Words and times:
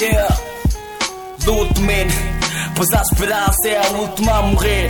Yeah, 0.00 0.34
luto, 1.44 1.78
man. 1.82 2.08
Pois 2.74 2.90
a 2.90 3.02
esperança 3.02 3.68
é 3.68 3.86
a 3.86 3.90
última 3.90 4.38
a 4.38 4.42
morrer. 4.44 4.88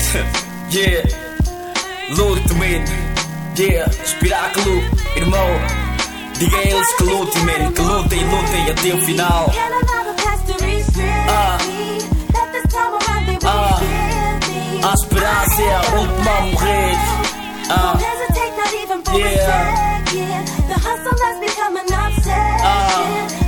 Yeah, 0.71 1.09
luto, 2.11 2.55
man. 2.55 2.85
Yeah, 3.59 3.91
espiráculo, 4.05 4.81
irmão. 5.17 5.49
Diga 6.39 6.57
a 6.59 6.63
eles 6.63 6.95
que 6.95 7.03
lutem, 7.03 7.43
man. 7.43 7.73
Que 7.73 7.83
lutem, 7.83 8.25
lutem 8.25 8.71
até 8.71 8.95
o 8.95 9.01
final. 9.03 9.53
Ah, 11.29 11.59
ah, 13.47 13.81
a 14.85 14.95
esperança 14.95 15.63
é 15.63 15.75
a 15.75 15.81
última 15.99 16.31
a 16.31 16.41
morrer. 16.43 16.97
Ah, 17.69 17.99
yeah. 19.13 19.91
The 22.61 23.40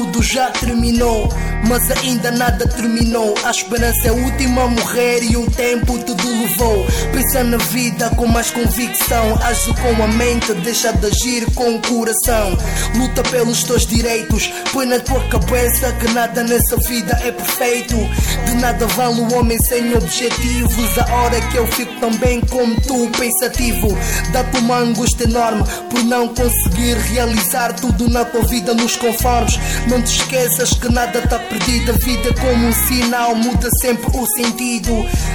tudo 0.00 0.22
já 0.22 0.50
terminou, 0.50 1.28
mas 1.68 1.90
ainda 1.90 2.30
nada 2.30 2.66
terminou. 2.66 3.34
A 3.44 3.50
esperança 3.50 4.06
é 4.06 4.08
a 4.08 4.12
última 4.14 4.62
a 4.62 4.68
morrer 4.68 5.22
e 5.24 5.36
o 5.36 5.44
tempo 5.50 5.98
tudo 5.98 6.26
levou. 6.26 6.86
Na 7.32 7.58
vida 7.58 8.10
com 8.16 8.26
mais 8.26 8.50
convicção. 8.50 9.38
Age 9.44 9.72
com 9.74 10.02
a 10.02 10.08
mente, 10.08 10.52
deixa 10.64 10.92
de 10.92 11.06
agir 11.06 11.46
com 11.54 11.76
o 11.76 11.80
coração. 11.80 12.58
Luta 12.96 13.22
pelos 13.22 13.62
teus 13.62 13.86
direitos, 13.86 14.50
põe 14.72 14.84
na 14.84 14.98
tua 14.98 15.22
cabeça 15.28 15.92
que 15.92 16.08
nada 16.12 16.42
nessa 16.42 16.76
vida 16.88 17.16
é 17.22 17.30
perfeito. 17.30 17.94
De 18.46 18.54
nada 18.56 18.84
vale 18.88 19.20
o 19.20 19.34
homem 19.34 19.56
sem 19.68 19.94
objetivos. 19.94 20.98
A 20.98 21.14
hora 21.14 21.40
que 21.40 21.56
eu 21.56 21.66
fico 21.68 22.00
também 22.00 22.40
como 22.40 22.74
tu, 22.80 23.08
pensativo. 23.16 23.96
Dá-te 24.32 24.58
uma 24.58 24.78
angústia 24.78 25.24
enorme 25.24 25.62
por 25.88 26.02
não 26.02 26.34
conseguir 26.34 26.96
realizar 26.96 27.74
tudo 27.74 28.10
na 28.10 28.24
tua 28.24 28.42
vida 28.42 28.74
nos 28.74 28.96
conformes. 28.96 29.56
Não 29.86 30.02
te 30.02 30.18
esqueças 30.18 30.70
que 30.70 30.92
nada 30.92 31.20
está 31.20 31.38
perdido. 31.38 31.92
A 31.92 31.94
vida 31.94 32.28
é 32.28 32.32
como 32.32 32.66
um 32.66 32.72
sinal, 32.72 33.36
muda 33.36 33.68
sempre 33.80 34.18
o 34.18 34.26
sentido. 34.26 34.92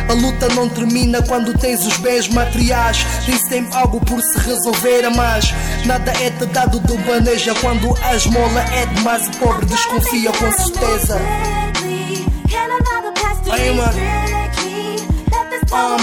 A 0.09 0.13
luta 0.13 0.49
não 0.49 0.67
termina 0.67 1.21
quando 1.21 1.57
tens 1.57 1.84
os 1.85 1.97
bens 1.97 2.27
materiais. 2.29 3.05
Tem 3.25 3.37
sempre 3.37 3.75
algo 3.77 3.99
por 4.01 4.21
se 4.21 4.39
resolver, 4.39 5.09
mas 5.15 5.53
nada 5.85 6.11
é 6.11 6.29
te 6.31 6.45
dado 6.47 6.79
de 6.79 6.97
baneja. 7.03 7.53
Quando 7.55 7.95
a 8.03 8.15
esmola 8.15 8.61
é 8.73 8.85
demais, 8.87 9.27
o 9.27 9.31
pobre 9.31 9.65
desconfia 9.65 10.31
com 10.31 10.51
certeza. 10.51 11.21
Aí, 13.51 13.75
mano. 13.75 13.99
Oh. 15.71 15.95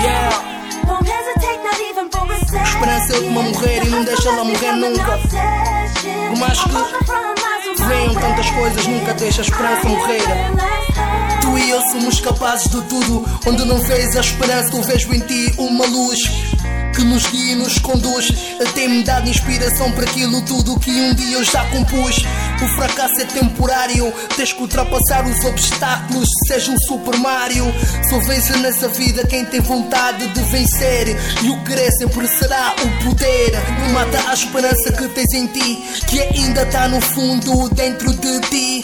Yeah. 0.00 0.54
Esperança 2.64 3.12
é 3.12 3.16
a 3.16 3.18
última 3.18 3.40
a 3.40 3.44
morrer 3.44 3.84
e 3.84 3.88
não 3.88 4.04
deixa 4.04 4.28
ela 4.28 4.44
morrer 4.44 4.72
nunca. 4.72 5.18
Por 6.28 6.38
mais 6.38 6.60
que 6.60 7.33
venham 7.86 8.14
tantas 8.14 8.50
coisas, 8.50 8.86
nunca 8.86 9.14
deixa 9.14 9.42
a 9.42 9.44
esperança 9.44 9.88
morrer. 9.88 10.22
Tu 11.40 11.58
e 11.58 11.70
eu 11.70 11.80
somos 11.90 12.20
capazes 12.20 12.68
de 12.68 12.80
tudo. 12.82 13.24
Onde 13.46 13.64
não 13.64 13.78
vês 13.78 14.16
a 14.16 14.20
esperança, 14.20 14.74
eu 14.74 14.82
vejo 14.82 15.12
em 15.12 15.20
ti 15.20 15.54
uma 15.58 15.86
luz 15.86 16.53
que 16.94 17.04
nos 17.04 17.26
guia 17.26 17.52
e 17.52 17.54
nos 17.56 17.78
conduz. 17.78 18.32
Tem-me 18.74 19.02
dado 19.02 19.28
inspiração 19.28 19.90
para 19.92 20.04
aquilo 20.04 20.40
tudo 20.42 20.78
que 20.78 20.90
um 20.90 21.14
dia 21.14 21.36
eu 21.36 21.44
já 21.44 21.64
compus. 21.70 22.24
O 22.62 22.68
fracasso 22.76 23.20
é 23.20 23.24
temporário, 23.24 24.12
tens 24.36 24.52
que 24.52 24.62
ultrapassar 24.62 25.26
os 25.26 25.44
obstáculos, 25.44 26.28
seja 26.46 26.70
um 26.70 26.78
Super 26.86 27.18
Mario. 27.18 27.64
Só 28.08 28.18
vejo 28.20 28.56
nessa 28.58 28.88
vida 28.88 29.26
quem 29.26 29.44
tem 29.44 29.60
vontade 29.60 30.26
de 30.28 30.40
vencer. 30.44 31.16
E 31.42 31.50
o 31.50 31.64
querer 31.64 31.90
sempre 31.92 32.26
será 32.38 32.74
o 32.82 33.04
poder. 33.04 33.52
Não 33.80 33.88
mata 33.90 34.30
a 34.30 34.34
esperança 34.34 34.92
que 34.92 35.08
tens 35.08 35.32
em 35.34 35.46
ti, 35.48 35.84
que 36.08 36.20
ainda 36.20 36.62
está 36.62 36.88
no 36.88 37.00
fundo 37.00 37.68
dentro 37.70 38.12
de 38.12 38.40
ti. 38.48 38.82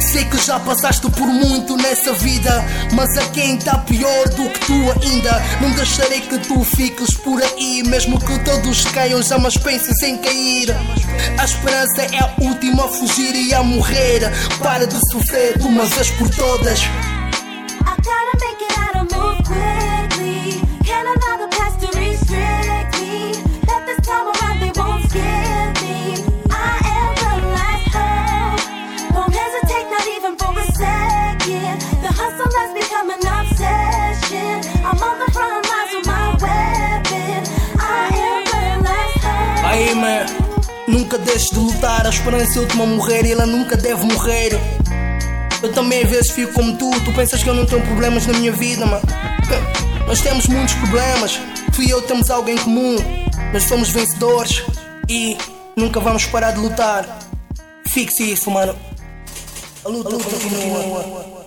Sei 0.00 0.24
que 0.24 0.38
já 0.38 0.58
passaste 0.60 1.10
por 1.10 1.26
muito 1.26 1.76
nessa 1.76 2.12
vida, 2.14 2.64
mas 2.92 3.16
a 3.18 3.26
quem 3.30 3.56
está 3.56 3.78
pior 3.78 4.28
do 4.30 4.48
que 4.50 4.60
tu 4.60 4.72
ainda. 5.02 5.42
Não 5.60 5.70
deixarei 5.72 6.20
que 6.20 6.38
tu 6.38 6.62
fiques 6.64 7.14
por 7.14 7.42
aí, 7.42 7.82
mesmo 7.84 8.18
que 8.18 8.38
todos 8.44 8.84
caiam, 8.86 9.22
jamais 9.22 9.56
penses 9.56 10.02
em 10.02 10.16
cair. 10.18 10.74
A 11.38 11.44
esperança 11.44 12.02
é 12.02 12.18
a 12.18 12.34
última 12.40 12.84
a 12.84 12.88
fugir 12.88 13.34
e 13.34 13.52
a 13.52 13.62
morrer. 13.62 14.22
Para 14.62 14.86
de 14.86 14.98
sofrer 15.10 15.58
de 15.58 15.66
uma 15.66 15.84
vez 15.84 16.10
por 16.12 16.28
todas. 16.30 16.80
Aí, 39.78 39.94
man, 39.94 40.26
nunca 40.88 41.16
deixes 41.18 41.50
de 41.50 41.58
lutar. 41.60 42.04
A 42.04 42.10
esperança 42.10 42.58
é 42.58 42.62
última 42.62 42.82
a 42.82 42.86
morrer 42.88 43.24
e 43.24 43.30
ela 43.30 43.46
nunca 43.46 43.76
deve 43.76 44.04
morrer. 44.06 44.58
Eu 45.62 45.72
também 45.72 46.02
às 46.02 46.10
vezes 46.10 46.32
fico 46.32 46.52
como 46.52 46.76
tu. 46.76 46.90
Tu 47.04 47.12
pensas 47.12 47.44
que 47.44 47.48
eu 47.48 47.54
não 47.54 47.64
tenho 47.64 47.80
problemas 47.82 48.26
na 48.26 48.32
minha 48.32 48.50
vida, 48.50 48.84
mano. 48.84 49.06
Nós 50.04 50.20
temos 50.20 50.48
muitos 50.48 50.74
problemas. 50.74 51.38
Tu 51.72 51.82
e 51.82 51.90
eu 51.90 52.02
temos 52.02 52.28
algo 52.28 52.50
em 52.50 52.58
comum. 52.58 52.96
Nós 53.52 53.62
somos 53.62 53.90
vencedores 53.90 54.64
e 55.08 55.38
nunca 55.76 56.00
vamos 56.00 56.26
parar 56.26 56.50
de 56.50 56.58
lutar. 56.58 57.20
Fixe 57.86 58.32
isso, 58.32 58.50
mano. 58.50 58.74
A 59.84 59.88
luta, 59.88 60.08
a 60.08 60.12
luta 60.12 60.24
continua. 60.24 60.82
continua. 60.82 61.37